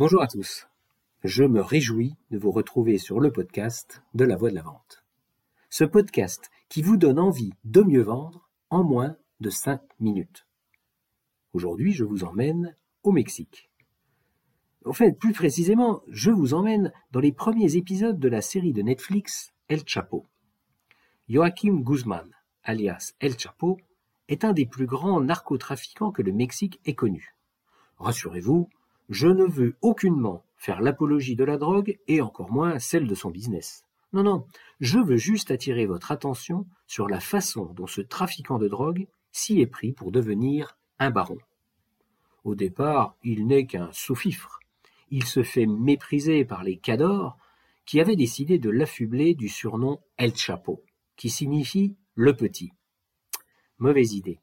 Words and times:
Bonjour 0.00 0.22
à 0.22 0.28
tous. 0.28 0.66
Je 1.24 1.44
me 1.44 1.60
réjouis 1.60 2.16
de 2.30 2.38
vous 2.38 2.52
retrouver 2.52 2.96
sur 2.96 3.20
le 3.20 3.30
podcast 3.30 4.02
de 4.14 4.24
la 4.24 4.34
voix 4.34 4.48
de 4.48 4.54
la 4.54 4.62
vente. 4.62 5.04
Ce 5.68 5.84
podcast 5.84 6.50
qui 6.70 6.80
vous 6.80 6.96
donne 6.96 7.18
envie 7.18 7.52
de 7.64 7.82
mieux 7.82 8.00
vendre 8.00 8.48
en 8.70 8.82
moins 8.82 9.18
de 9.40 9.50
5 9.50 9.82
minutes. 9.98 10.46
Aujourd'hui, 11.52 11.92
je 11.92 12.04
vous 12.04 12.24
emmène 12.24 12.78
au 13.02 13.12
Mexique. 13.12 13.70
En 14.86 14.94
fait, 14.94 15.18
plus 15.18 15.34
précisément, 15.34 16.00
je 16.08 16.30
vous 16.30 16.54
emmène 16.54 16.94
dans 17.10 17.20
les 17.20 17.32
premiers 17.32 17.76
épisodes 17.76 18.18
de 18.18 18.28
la 18.30 18.40
série 18.40 18.72
de 18.72 18.80
Netflix 18.80 19.52
El 19.68 19.86
Chapo. 19.86 20.24
Joaquim 21.28 21.82
Guzman, 21.82 22.30
alias 22.62 23.12
El 23.20 23.38
Chapo, 23.38 23.76
est 24.28 24.46
un 24.46 24.54
des 24.54 24.64
plus 24.64 24.86
grands 24.86 25.20
narcotrafiquants 25.20 26.10
que 26.10 26.22
le 26.22 26.32
Mexique 26.32 26.80
ait 26.86 26.94
connu. 26.94 27.36
Rassurez-vous, 27.98 28.70
je 29.10 29.26
ne 29.26 29.44
veux 29.44 29.76
aucunement 29.82 30.44
faire 30.56 30.80
l'apologie 30.80 31.36
de 31.36 31.44
la 31.44 31.58
drogue 31.58 31.98
et 32.06 32.20
encore 32.20 32.52
moins 32.52 32.78
celle 32.78 33.08
de 33.08 33.14
son 33.14 33.30
business. 33.30 33.84
Non, 34.12 34.22
non, 34.22 34.46
je 34.80 34.98
veux 34.98 35.16
juste 35.16 35.50
attirer 35.50 35.86
votre 35.86 36.12
attention 36.12 36.66
sur 36.86 37.08
la 37.08 37.20
façon 37.20 37.66
dont 37.74 37.86
ce 37.86 38.00
trafiquant 38.00 38.58
de 38.58 38.68
drogue 38.68 39.06
s'y 39.32 39.60
est 39.60 39.66
pris 39.66 39.92
pour 39.92 40.12
devenir 40.12 40.78
un 40.98 41.10
baron. 41.10 41.38
Au 42.44 42.54
départ, 42.54 43.16
il 43.22 43.46
n'est 43.46 43.66
qu'un 43.66 43.90
sous-fifre. 43.92 44.60
Il 45.10 45.24
se 45.24 45.42
fait 45.42 45.66
mépriser 45.66 46.44
par 46.44 46.62
les 46.62 46.76
cadors 46.76 47.36
qui 47.84 48.00
avaient 48.00 48.16
décidé 48.16 48.58
de 48.58 48.70
l'affubler 48.70 49.34
du 49.34 49.48
surnom 49.48 50.00
El 50.16 50.36
Chapo, 50.36 50.82
qui 51.16 51.30
signifie 51.30 51.96
le 52.14 52.34
petit. 52.34 52.72
Mauvaise 53.78 54.14
idée. 54.14 54.38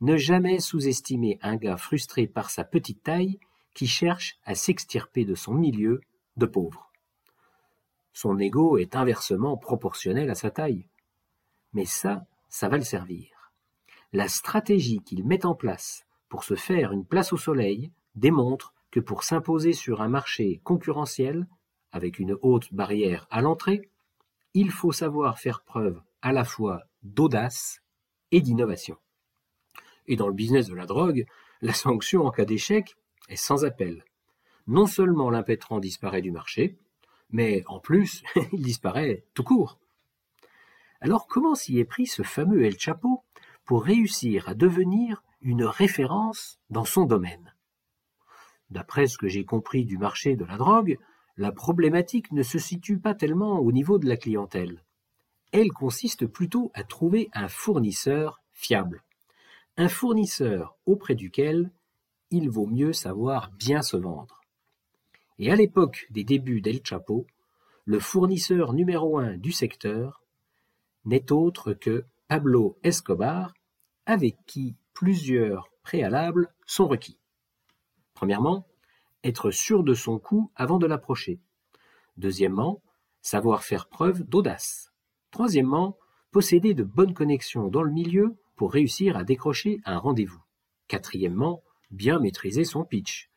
Ne 0.00 0.16
jamais 0.16 0.60
sous-estimer 0.60 1.38
un 1.42 1.56
gars 1.56 1.76
frustré 1.76 2.26
par 2.26 2.50
sa 2.50 2.64
petite 2.64 3.02
taille 3.02 3.38
qui 3.74 3.86
cherche 3.86 4.38
à 4.44 4.54
s'extirper 4.54 5.24
de 5.24 5.34
son 5.34 5.54
milieu 5.54 6.00
de 6.36 6.46
pauvre. 6.46 6.90
Son 8.12 8.38
ego 8.38 8.76
est 8.78 8.96
inversement 8.96 9.56
proportionnel 9.56 10.30
à 10.30 10.34
sa 10.34 10.50
taille. 10.50 10.86
Mais 11.72 11.84
ça, 11.84 12.26
ça 12.48 12.68
va 12.68 12.76
le 12.76 12.84
servir. 12.84 13.52
La 14.12 14.28
stratégie 14.28 15.00
qu'il 15.00 15.24
met 15.24 15.46
en 15.46 15.54
place 15.54 16.04
pour 16.28 16.44
se 16.44 16.54
faire 16.54 16.92
une 16.92 17.04
place 17.04 17.32
au 17.32 17.36
soleil 17.36 17.92
démontre 18.16 18.74
que 18.90 19.00
pour 19.00 19.22
s'imposer 19.22 19.72
sur 19.72 20.02
un 20.02 20.08
marché 20.08 20.60
concurrentiel, 20.64 21.46
avec 21.92 22.18
une 22.18 22.36
haute 22.42 22.72
barrière 22.74 23.26
à 23.30 23.40
l'entrée, 23.40 23.88
il 24.54 24.70
faut 24.70 24.92
savoir 24.92 25.38
faire 25.38 25.62
preuve 25.62 26.00
à 26.22 26.32
la 26.32 26.44
fois 26.44 26.82
d'audace 27.02 27.82
et 28.32 28.40
d'innovation. 28.40 28.96
Et 30.06 30.16
dans 30.16 30.28
le 30.28 30.34
business 30.34 30.66
de 30.66 30.74
la 30.74 30.86
drogue, 30.86 31.24
la 31.62 31.72
sanction 31.72 32.26
en 32.26 32.30
cas 32.30 32.44
d'échec 32.44 32.96
sans 33.36 33.64
appel. 33.64 34.04
Non 34.66 34.86
seulement 34.86 35.30
l'impétrant 35.30 35.80
disparaît 35.80 36.22
du 36.22 36.30
marché, 36.30 36.78
mais 37.30 37.62
en 37.66 37.80
plus, 37.80 38.22
il 38.52 38.62
disparaît 38.62 39.24
tout 39.34 39.44
court. 39.44 39.78
Alors 41.00 41.26
comment 41.26 41.54
s'y 41.54 41.78
est 41.78 41.84
pris 41.84 42.06
ce 42.06 42.22
fameux 42.22 42.64
El 42.64 42.78
Chapo 42.78 43.24
pour 43.64 43.84
réussir 43.84 44.48
à 44.48 44.54
devenir 44.54 45.22
une 45.40 45.64
référence 45.64 46.60
dans 46.68 46.84
son 46.84 47.04
domaine? 47.04 47.54
D'après 48.70 49.06
ce 49.06 49.18
que 49.18 49.28
j'ai 49.28 49.44
compris 49.44 49.84
du 49.84 49.98
marché 49.98 50.36
de 50.36 50.44
la 50.44 50.56
drogue, 50.56 50.98
la 51.36 51.52
problématique 51.52 52.30
ne 52.32 52.42
se 52.42 52.58
situe 52.58 52.98
pas 52.98 53.14
tellement 53.14 53.58
au 53.58 53.72
niveau 53.72 53.98
de 53.98 54.06
la 54.06 54.16
clientèle. 54.16 54.84
Elle 55.52 55.72
consiste 55.72 56.26
plutôt 56.26 56.70
à 56.74 56.84
trouver 56.84 57.30
un 57.32 57.48
fournisseur 57.48 58.42
fiable. 58.52 59.02
Un 59.76 59.88
fournisseur 59.88 60.76
auprès 60.86 61.14
duquel 61.14 61.70
il 62.30 62.48
vaut 62.48 62.66
mieux 62.66 62.92
savoir 62.92 63.50
bien 63.52 63.82
se 63.82 63.96
vendre. 63.96 64.40
Et 65.38 65.50
à 65.50 65.56
l'époque 65.56 66.06
des 66.10 66.24
débuts 66.24 66.60
d'El 66.60 66.80
Chapo, 66.84 67.26
le 67.84 67.98
fournisseur 67.98 68.72
numéro 68.72 69.18
un 69.18 69.36
du 69.36 69.52
secteur 69.52 70.22
n'est 71.04 71.32
autre 71.32 71.72
que 71.72 72.04
Pablo 72.28 72.78
Escobar, 72.82 73.54
avec 74.06 74.36
qui 74.46 74.76
plusieurs 74.92 75.68
préalables 75.82 76.52
sont 76.66 76.86
requis. 76.86 77.18
Premièrement, 78.14 78.66
être 79.24 79.50
sûr 79.50 79.82
de 79.82 79.94
son 79.94 80.18
coup 80.18 80.50
avant 80.54 80.78
de 80.78 80.86
l'approcher. 80.86 81.40
Deuxièmement, 82.16 82.82
savoir 83.22 83.64
faire 83.64 83.88
preuve 83.88 84.22
d'audace. 84.22 84.92
Troisièmement, 85.30 85.96
posséder 86.30 86.74
de 86.74 86.84
bonnes 86.84 87.14
connexions 87.14 87.68
dans 87.68 87.82
le 87.82 87.90
milieu 87.90 88.36
pour 88.56 88.72
réussir 88.72 89.16
à 89.16 89.24
décrocher 89.24 89.80
un 89.84 89.98
rendez-vous. 89.98 90.42
Quatrièmement, 90.86 91.62
bien 91.90 92.18
maîtriser 92.18 92.64
son 92.64 92.84
pitch. 92.84 93.30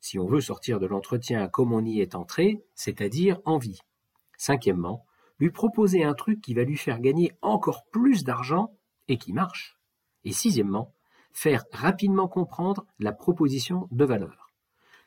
Si 0.00 0.18
on 0.18 0.26
veut 0.26 0.40
sortir 0.40 0.78
de 0.78 0.86
l'entretien 0.86 1.48
comme 1.48 1.72
on 1.72 1.84
y 1.84 2.00
est 2.00 2.14
entré, 2.14 2.62
c'est-à-dire 2.74 3.40
en 3.44 3.58
vie. 3.58 3.80
Cinquièmement, 4.36 5.04
lui 5.38 5.50
proposer 5.50 6.04
un 6.04 6.14
truc 6.14 6.40
qui 6.40 6.54
va 6.54 6.64
lui 6.64 6.76
faire 6.76 7.00
gagner 7.00 7.32
encore 7.42 7.84
plus 7.90 8.24
d'argent 8.24 8.74
et 9.08 9.18
qui 9.18 9.32
marche. 9.32 9.78
Et 10.24 10.32
sixièmement, 10.32 10.92
faire 11.32 11.64
rapidement 11.72 12.28
comprendre 12.28 12.86
la 12.98 13.12
proposition 13.12 13.88
de 13.90 14.04
valeur. 14.04 14.52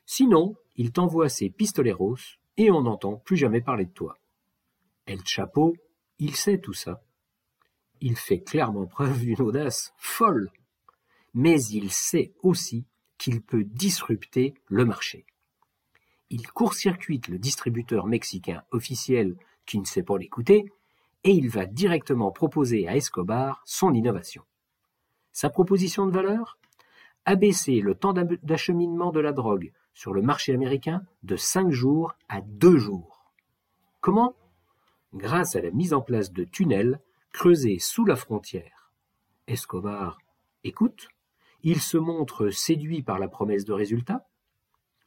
Sinon, 0.06 0.56
il 0.76 0.92
t'envoie 0.92 1.30
ses 1.30 1.50
pistoleros 1.50 2.18
et 2.58 2.72
on 2.72 2.82
n'entend 2.82 3.16
plus 3.18 3.38
jamais 3.38 3.62
parler 3.62 3.86
de 3.86 3.92
toi. 3.92 4.18
El 5.06 5.26
Chapeau, 5.26 5.76
il 6.20 6.36
sait 6.36 6.60
tout 6.60 6.74
ça. 6.74 7.02
Il 8.02 8.16
fait 8.16 8.42
clairement 8.42 8.86
preuve 8.86 9.20
d'une 9.20 9.42
audace 9.42 9.94
folle 9.98 10.52
mais 11.34 11.64
il 11.66 11.92
sait 11.92 12.34
aussi 12.42 12.86
qu'il 13.20 13.44
peut 13.44 13.64
disrupter 13.64 14.56
le 14.66 14.86
marché. 14.86 15.28
Il 16.32 16.50
court-circuite 16.52 17.28
le 17.28 17.38
distributeur 17.38 18.08
mexicain 18.08 18.64
officiel 18.72 19.36
qui 19.68 19.78
ne 19.78 19.86
sait 19.86 20.04
pas 20.04 20.18
l'écouter 20.18 20.72
et 21.24 21.32
il 21.32 21.50
va 21.50 21.66
directement 21.66 22.32
proposer 22.32 22.88
à 22.88 22.96
Escobar 22.96 23.62
son 23.66 23.94
innovation. 23.94 24.44
Sa 25.32 25.50
proposition 25.50 26.08
de 26.08 26.12
valeur? 26.12 26.58
Abaisser 27.26 27.82
le 27.82 27.94
temps 27.94 28.14
d'acheminement 28.14 29.12
de 29.12 29.20
la 29.20 29.34
drogue 29.34 29.72
sur 29.94 30.14
le 30.14 30.22
marché 30.22 30.54
américain 30.54 31.04
de 31.24 31.36
5 31.36 31.70
jours 31.70 32.16
à 32.30 32.42
2 32.42 32.78
jours. 32.78 33.34
Comment? 34.00 34.36
Grâce 35.14 35.56
à 35.56 35.62
la 35.62 35.72
mise 35.72 35.94
en 35.94 36.02
place 36.02 36.32
de 36.32 36.46
tunnels 36.46 37.02
creusés 37.34 37.80
sous 37.80 38.06
la 38.06 38.16
frontière. 38.16 38.92
Escobar 39.48 40.20
écoute, 40.64 41.10
il 41.64 41.82
se 41.82 41.98
montre 41.98 42.50
séduit 42.50 43.02
par 43.02 43.20
la 43.20 43.28
promesse 43.28 43.66
de 43.66 43.74
résultat, 43.74 44.28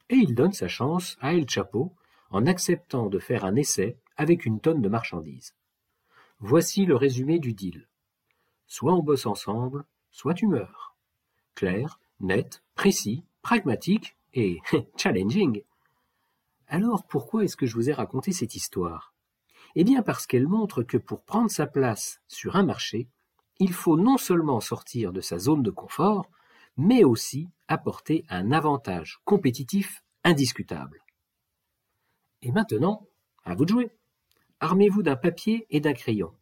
et 0.09 0.15
il 0.15 0.35
donne 0.35 0.53
sa 0.53 0.67
chance 0.67 1.17
à 1.21 1.33
El 1.33 1.49
Chapo 1.49 1.93
en 2.29 2.45
acceptant 2.45 3.07
de 3.07 3.19
faire 3.19 3.45
un 3.45 3.55
essai 3.55 3.97
avec 4.17 4.45
une 4.45 4.59
tonne 4.59 4.81
de 4.81 4.89
marchandises. 4.89 5.55
Voici 6.39 6.85
le 6.85 6.95
résumé 6.95 7.39
du 7.39 7.53
deal. 7.53 7.87
Soit 8.67 8.93
on 8.93 9.03
bosse 9.03 9.25
ensemble, 9.25 9.85
soit 10.11 10.33
tu 10.33 10.47
meurs. 10.47 10.95
Clair, 11.55 11.99
net, 12.19 12.63
précis, 12.75 13.23
pragmatique 13.41 14.17
et 14.33 14.59
challenging. 14.97 15.63
Alors 16.67 17.05
pourquoi 17.05 17.43
est-ce 17.43 17.57
que 17.57 17.65
je 17.65 17.75
vous 17.75 17.89
ai 17.89 17.93
raconté 17.93 18.31
cette 18.31 18.55
histoire? 18.55 19.13
Eh 19.75 19.83
bien 19.83 20.01
parce 20.01 20.27
qu'elle 20.27 20.47
montre 20.47 20.83
que 20.83 20.97
pour 20.97 21.21
prendre 21.21 21.49
sa 21.49 21.65
place 21.65 22.21
sur 22.27 22.55
un 22.55 22.63
marché, 22.63 23.07
il 23.59 23.73
faut 23.73 23.97
non 23.97 24.17
seulement 24.17 24.59
sortir 24.59 25.11
de 25.11 25.21
sa 25.21 25.39
zone 25.39 25.63
de 25.63 25.71
confort, 25.71 26.29
mais 26.77 27.03
aussi 27.03 27.49
apporter 27.67 28.25
un 28.29 28.51
avantage 28.51 29.19
compétitif 29.25 30.03
indiscutable. 30.23 31.03
Et 32.41 32.51
maintenant, 32.51 33.07
à 33.45 33.55
vous 33.55 33.65
de 33.65 33.71
jouer. 33.71 33.91
Armez-vous 34.59 35.03
d'un 35.03 35.15
papier 35.15 35.65
et 35.69 35.79
d'un 35.79 35.93
crayon 35.93 36.33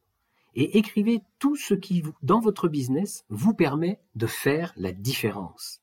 et 0.55 0.77
écrivez 0.77 1.21
tout 1.39 1.55
ce 1.55 1.73
qui, 1.73 2.03
dans 2.21 2.39
votre 2.39 2.67
business, 2.67 3.25
vous 3.29 3.53
permet 3.53 3.99
de 4.15 4.27
faire 4.27 4.73
la 4.75 4.91
différence. 4.91 5.81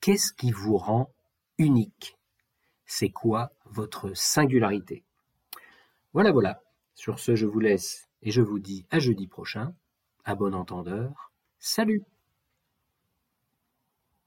Qu'est-ce 0.00 0.32
qui 0.32 0.50
vous 0.50 0.76
rend 0.76 1.12
unique? 1.58 2.18
C'est 2.86 3.10
quoi 3.10 3.52
votre 3.64 4.14
singularité? 4.14 5.04
Voilà, 6.12 6.32
voilà. 6.32 6.62
Sur 6.94 7.18
ce, 7.18 7.34
je 7.34 7.46
vous 7.46 7.60
laisse 7.60 8.08
et 8.22 8.30
je 8.30 8.42
vous 8.42 8.58
dis 8.58 8.86
à 8.90 8.98
jeudi 8.98 9.26
prochain. 9.26 9.74
À 10.24 10.34
bon 10.34 10.54
entendeur. 10.54 11.32
Salut 11.58 12.02